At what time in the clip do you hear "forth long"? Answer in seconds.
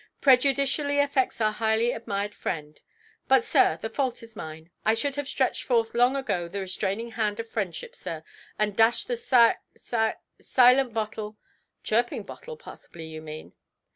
5.61-6.15